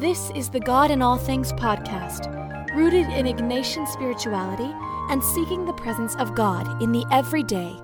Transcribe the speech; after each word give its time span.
This 0.00 0.32
is 0.34 0.48
the 0.48 0.58
God 0.58 0.90
in 0.90 1.02
All 1.02 1.16
Things 1.16 1.52
podcast, 1.52 2.26
rooted 2.74 3.06
in 3.10 3.26
Ignatian 3.26 3.86
spirituality 3.86 4.68
and 5.08 5.22
seeking 5.22 5.64
the 5.64 5.72
presence 5.72 6.16
of 6.16 6.34
God 6.34 6.82
in 6.82 6.90
the 6.90 7.06
everyday. 7.12 7.76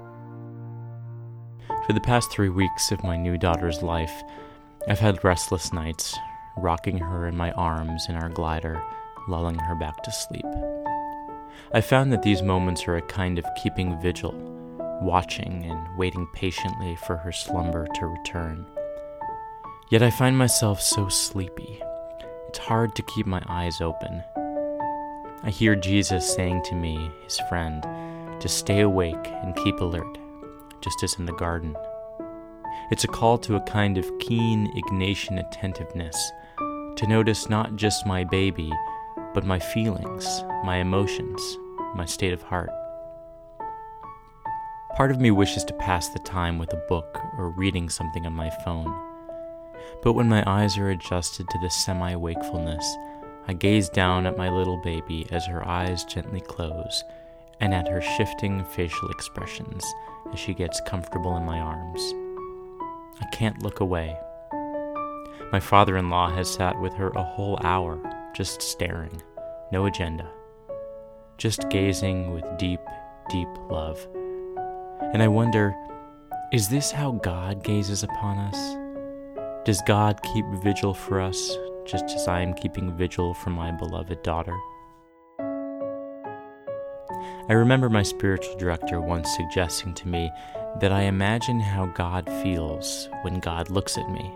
For 1.87 1.93
the 1.93 2.01
past 2.01 2.33
three 2.33 2.49
weeks 2.49 2.91
of 2.91 3.05
my 3.05 3.17
new 3.17 3.39
daughter's 3.39 3.81
life, 3.81 4.25
I've 4.89 4.99
had 4.99 5.23
restless 5.23 5.73
nights, 5.73 6.19
rocking 6.57 6.99
her 6.99 7.29
in 7.29 7.37
my 7.37 7.53
arms 7.53 8.07
in 8.09 8.17
our 8.17 8.29
glider, 8.29 8.83
lulling 9.29 9.61
her 9.61 9.77
back 9.77 10.03
to 10.03 10.11
sleep. 10.11 10.47
I 11.73 11.81
found 11.81 12.13
that 12.13 12.25
these 12.25 12.43
moments 12.43 12.89
are 12.89 12.97
a 12.97 13.03
kind 13.03 13.39
of 13.39 13.47
keeping 13.63 14.01
vigil, 14.01 14.35
watching 15.01 15.65
and 15.65 15.97
waiting 15.97 16.27
patiently 16.35 16.97
for 17.07 17.17
her 17.19 17.31
slumber 17.31 17.87
to 17.95 18.07
return. 18.07 18.67
Yet 19.91 20.03
I 20.03 20.11
find 20.11 20.37
myself 20.37 20.81
so 20.81 21.09
sleepy. 21.09 21.81
It's 22.51 22.59
hard 22.59 22.97
to 22.97 23.03
keep 23.05 23.29
my 23.29 23.41
eyes 23.49 23.81
open. 23.81 24.25
I 25.45 25.51
hear 25.51 25.77
Jesus 25.77 26.35
saying 26.35 26.65
to 26.65 26.75
me, 26.75 27.09
his 27.23 27.39
friend, 27.49 27.81
to 28.41 28.49
stay 28.49 28.81
awake 28.81 29.25
and 29.25 29.55
keep 29.55 29.79
alert, 29.79 30.19
just 30.81 31.01
as 31.05 31.15
in 31.21 31.27
the 31.27 31.33
garden. 31.35 31.77
It's 32.91 33.05
a 33.05 33.07
call 33.07 33.39
to 33.39 33.55
a 33.55 33.61
kind 33.67 33.97
of 33.99 34.19
keen 34.19 34.67
Ignatian 34.77 35.39
attentiveness, 35.39 36.33
to 36.97 37.07
notice 37.07 37.49
not 37.49 37.77
just 37.77 38.05
my 38.05 38.25
baby, 38.25 38.73
but 39.33 39.47
my 39.47 39.61
feelings, 39.61 40.43
my 40.65 40.79
emotions, 40.79 41.41
my 41.95 42.05
state 42.05 42.33
of 42.33 42.43
heart. 42.43 42.71
Part 44.97 45.13
of 45.13 45.21
me 45.21 45.31
wishes 45.31 45.63
to 45.67 45.75
pass 45.75 46.09
the 46.09 46.19
time 46.19 46.59
with 46.59 46.73
a 46.73 46.85
book 46.89 47.17
or 47.39 47.51
reading 47.51 47.89
something 47.89 48.27
on 48.27 48.33
my 48.33 48.51
phone. 48.65 49.10
But 50.03 50.15
when 50.15 50.29
my 50.29 50.43
eyes 50.47 50.79
are 50.79 50.91
adjusted 50.91 51.49
to 51.49 51.59
this 51.59 51.85
semi 51.85 52.15
wakefulness, 52.15 52.85
I 53.47 53.55
gaze 53.55 53.89
down 53.89 54.27
at 54.27 54.37
my 54.37 54.49
little 54.49 54.77
baby 54.79 55.27
as 55.31 55.47
her 55.47 55.67
eyes 55.67 56.05
gently 56.05 56.41
close 56.41 57.05
and 57.61 57.75
at 57.75 57.89
her 57.89 58.01
shifting 58.01 58.65
facial 58.65 59.11
expressions 59.11 59.85
as 60.33 60.39
she 60.39 60.55
gets 60.55 60.81
comfortable 60.87 61.37
in 61.37 61.45
my 61.45 61.59
arms. 61.59 62.01
I 63.21 63.27
can't 63.33 63.63
look 63.63 63.81
away. 63.81 64.17
My 65.53 65.61
father 65.61 65.97
in 65.97 66.11
law 66.11 66.31
has 66.31 66.49
sat 66.49 66.81
with 66.81 66.95
her 66.95 67.09
a 67.11 67.23
whole 67.23 67.59
hour, 67.63 67.99
just 68.35 68.63
staring, 68.63 69.21
no 69.73 69.87
agenda, 69.87 70.31
just 71.39 71.69
gazing 71.71 72.33
with 72.33 72.45
deep, 72.57 72.81
deep 73.29 73.49
love. 73.69 74.07
And 75.13 75.23
I 75.23 75.29
wonder 75.29 75.75
is 76.53 76.69
this 76.69 76.91
how 76.91 77.13
God 77.13 77.63
gazes 77.63 78.03
upon 78.03 78.39
us? 78.39 78.77
Does 79.63 79.83
God 79.83 80.23
keep 80.23 80.47
vigil 80.63 80.95
for 80.95 81.21
us 81.21 81.55
just 81.85 82.07
as 82.17 82.27
I 82.27 82.41
am 82.41 82.55
keeping 82.55 82.97
vigil 82.97 83.35
for 83.35 83.51
my 83.51 83.71
beloved 83.71 84.23
daughter? 84.23 84.57
I 87.47 87.53
remember 87.53 87.91
my 87.91 88.03
spiritual 88.03 88.57
director 88.57 89.03
once 89.03 89.29
suggesting 89.37 89.93
to 89.97 90.09
me 90.09 90.31
that 90.81 90.93
I 90.93 91.03
imagine 91.03 91.61
how 91.61 91.87
God 91.87 92.27
feels 92.43 93.11
when 93.21 93.39
God 93.39 93.69
looks 93.69 93.99
at 93.99 94.11
me. 94.11 94.33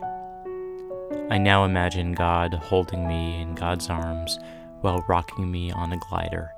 I 1.31 1.39
now 1.39 1.65
imagine 1.65 2.13
God 2.13 2.53
holding 2.53 3.09
me 3.09 3.41
in 3.41 3.55
God's 3.55 3.89
arms 3.89 4.39
while 4.83 5.07
rocking 5.09 5.51
me 5.51 5.73
on 5.73 5.95
a 5.95 5.99
glider, 6.11 6.51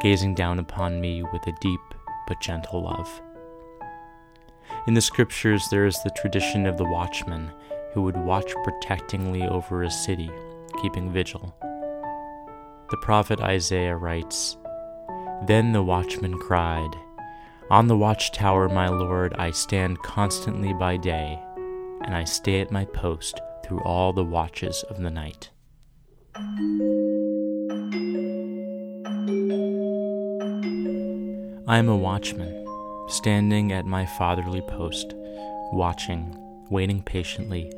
gazing 0.00 0.34
down 0.34 0.58
upon 0.58 0.98
me 0.98 1.24
with 1.24 1.46
a 1.46 1.58
deep 1.60 1.80
but 2.26 2.40
gentle 2.40 2.84
love. 2.84 3.20
In 4.86 4.94
the 4.94 5.02
scriptures, 5.02 5.68
there 5.70 5.84
is 5.84 6.02
the 6.02 6.10
tradition 6.16 6.64
of 6.64 6.78
the 6.78 6.88
watchman 6.88 7.52
who 7.98 8.04
would 8.04 8.16
watch 8.16 8.54
protectingly 8.62 9.42
over 9.48 9.82
a 9.82 9.90
city, 9.90 10.30
keeping 10.80 11.12
vigil. 11.12 11.52
The 12.90 12.96
prophet 13.02 13.40
Isaiah 13.40 13.96
writes 13.96 14.56
Then 15.48 15.72
the 15.72 15.82
watchman 15.82 16.38
cried, 16.38 16.92
On 17.70 17.88
the 17.88 17.96
watchtower, 17.96 18.68
my 18.68 18.88
Lord, 18.88 19.34
I 19.34 19.50
stand 19.50 19.98
constantly 20.04 20.72
by 20.72 20.96
day, 20.96 21.42
and 22.04 22.14
I 22.14 22.22
stay 22.22 22.60
at 22.60 22.70
my 22.70 22.84
post 22.84 23.40
through 23.64 23.80
all 23.80 24.12
the 24.12 24.22
watches 24.22 24.84
of 24.88 25.02
the 25.02 25.10
night. 25.10 25.50
I 31.66 31.78
am 31.78 31.88
a 31.88 31.96
watchman, 31.96 32.64
standing 33.08 33.72
at 33.72 33.86
my 33.86 34.06
fatherly 34.06 34.60
post, 34.60 35.14
watching, 35.72 36.44
waiting 36.70 37.02
patiently, 37.02 37.72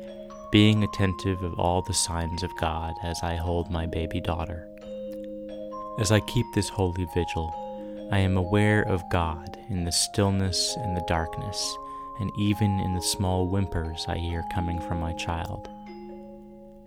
being 0.51 0.83
attentive 0.83 1.41
of 1.43 1.59
all 1.59 1.81
the 1.81 1.93
signs 1.93 2.43
of 2.43 2.55
God 2.57 2.93
as 3.03 3.19
I 3.23 3.35
hold 3.35 3.71
my 3.71 3.85
baby 3.85 4.19
daughter. 4.19 4.67
As 5.99 6.11
I 6.11 6.19
keep 6.21 6.45
this 6.53 6.69
holy 6.69 7.05
vigil, 7.13 7.53
I 8.11 8.19
am 8.19 8.37
aware 8.37 8.81
of 8.83 9.09
God 9.09 9.57
in 9.69 9.85
the 9.85 9.91
stillness 9.91 10.75
and 10.77 10.95
the 10.97 11.05
darkness, 11.07 11.77
and 12.19 12.29
even 12.37 12.79
in 12.79 12.93
the 12.93 13.01
small 13.01 13.47
whimpers 13.47 14.05
I 14.07 14.17
hear 14.17 14.43
coming 14.53 14.81
from 14.81 14.99
my 14.99 15.13
child. 15.13 15.69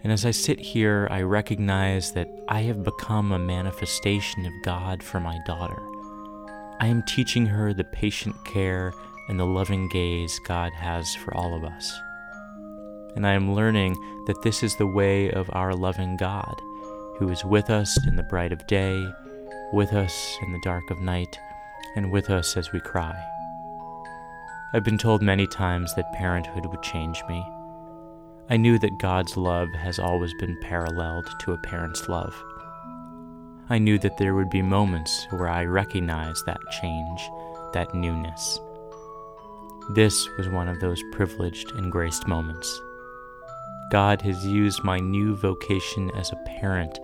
And 0.02 0.12
as 0.12 0.26
I 0.26 0.32
sit 0.32 0.60
here, 0.60 1.08
I 1.10 1.22
recognize 1.22 2.12
that 2.12 2.28
I 2.48 2.60
have 2.62 2.84
become 2.84 3.32
a 3.32 3.38
manifestation 3.38 4.44
of 4.44 4.52
God 4.62 5.02
for 5.02 5.18
my 5.18 5.38
daughter. 5.46 5.82
I 6.78 6.88
am 6.88 7.02
teaching 7.04 7.46
her 7.46 7.72
the 7.72 7.84
patient 7.84 8.36
care 8.44 8.92
and 9.28 9.38
the 9.38 9.46
loving 9.46 9.88
gaze 9.88 10.38
God 10.40 10.72
has 10.74 11.14
for 11.14 11.34
all 11.36 11.54
of 11.54 11.64
us. 11.64 11.98
And 13.16 13.26
I 13.26 13.32
am 13.32 13.54
learning 13.54 13.94
that 14.26 14.42
this 14.42 14.62
is 14.62 14.76
the 14.76 14.86
way 14.86 15.30
of 15.30 15.48
our 15.52 15.74
loving 15.74 16.16
God, 16.16 16.54
who 17.18 17.28
is 17.28 17.44
with 17.44 17.70
us 17.70 17.98
in 18.06 18.16
the 18.16 18.22
bright 18.24 18.52
of 18.52 18.66
day, 18.66 19.06
with 19.72 19.92
us 19.92 20.36
in 20.42 20.52
the 20.52 20.60
dark 20.62 20.90
of 20.90 21.00
night, 21.00 21.38
and 21.96 22.10
with 22.10 22.30
us 22.30 22.56
as 22.56 22.72
we 22.72 22.80
cry. 22.80 23.14
I've 24.72 24.84
been 24.84 24.98
told 24.98 25.22
many 25.22 25.46
times 25.46 25.94
that 25.94 26.12
parenthood 26.12 26.66
would 26.66 26.82
change 26.82 27.22
me. 27.28 27.46
I 28.50 28.56
knew 28.56 28.78
that 28.80 28.98
God's 28.98 29.36
love 29.36 29.68
has 29.74 29.98
always 29.98 30.34
been 30.34 30.58
paralleled 30.60 31.26
to 31.40 31.52
a 31.52 31.58
parent's 31.58 32.08
love. 32.08 32.34
I 33.70 33.78
knew 33.78 33.98
that 34.00 34.18
there 34.18 34.34
would 34.34 34.50
be 34.50 34.60
moments 34.60 35.26
where 35.30 35.48
I 35.48 35.64
recognized 35.64 36.44
that 36.44 36.60
change, 36.82 37.30
that 37.72 37.94
newness. 37.94 38.58
This 39.90 40.28
was 40.38 40.48
one 40.48 40.68
of 40.68 40.80
those 40.80 41.02
privileged 41.12 41.70
and 41.72 41.92
graced 41.92 42.26
moments. 42.26 42.80
God 43.90 44.22
has 44.22 44.46
used 44.46 44.82
my 44.82 44.98
new 44.98 45.36
vocation 45.36 46.10
as 46.16 46.32
a 46.32 46.42
parent 46.46 46.94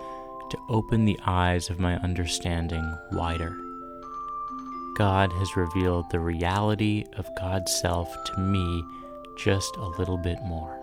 to 0.50 0.58
open 0.70 1.04
the 1.04 1.18
eyes 1.26 1.68
of 1.68 1.78
my 1.78 1.96
understanding 1.98 2.96
wider. 3.12 3.54
God 4.96 5.32
has 5.34 5.56
revealed 5.56 6.10
the 6.10 6.20
reality 6.20 7.04
of 7.16 7.28
God's 7.38 7.70
self 7.70 8.08
to 8.24 8.40
me 8.40 8.82
just 9.36 9.76
a 9.76 9.86
little 9.86 10.18
bit 10.18 10.38
more. 10.42 10.76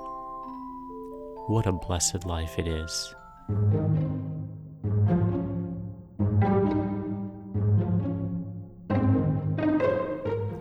What 1.47 1.65
a 1.65 1.71
blessed 1.71 2.25
life 2.25 2.59
it 2.59 2.67
is. 2.67 3.15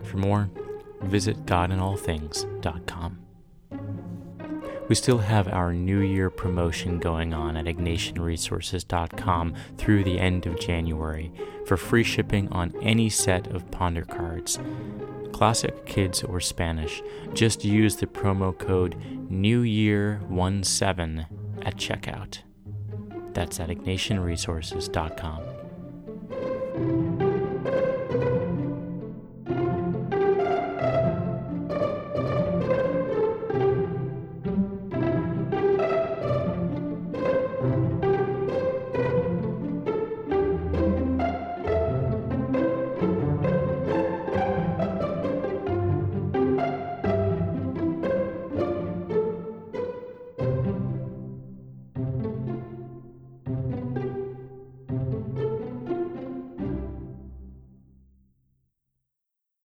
For 0.03 0.17
more, 0.17 0.49
visit 1.07 1.45
godinallthings.com. 1.45 3.19
We 4.87 4.95
still 4.95 5.17
have 5.17 5.49
our 5.49 5.73
New 5.73 5.99
Year 5.99 6.29
promotion 6.29 6.99
going 6.99 7.33
on 7.33 7.57
at 7.57 7.65
ignatianresources.com 7.65 9.53
through 9.77 10.05
the 10.05 10.19
end 10.19 10.45
of 10.45 10.57
January 10.59 11.33
for 11.65 11.75
free 11.75 12.03
shipping 12.03 12.47
on 12.53 12.73
any 12.81 13.09
set 13.09 13.47
of 13.47 13.69
Ponder 13.69 14.05
cards. 14.05 14.59
Classic, 15.33 15.85
Kids, 15.85 16.23
or 16.23 16.39
Spanish. 16.39 17.03
Just 17.33 17.65
use 17.65 17.97
the 17.97 18.07
promo 18.07 18.57
code 18.57 18.95
NEWYEAR17 19.29 21.25
at 21.65 21.75
checkout. 21.75 22.39
That's 23.33 23.59
at 23.59 23.69
ignatianresources.com. 23.69 25.56